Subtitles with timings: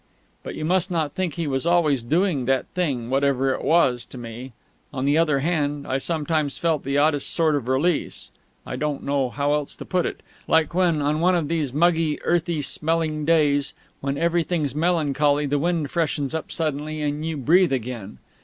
[0.41, 4.17] But you must not think he was always doing that thing whatever it was to
[4.17, 4.51] me.
[4.91, 8.31] On the other hand, I sometimes felt the oddest sort of release
[8.65, 10.21] (I don't know how else to put it)...
[10.47, 15.91] like when, on one of these muggy, earthy smelling days, when everything's melancholy, the wind
[15.91, 18.17] freshens up suddenly and you breathe again.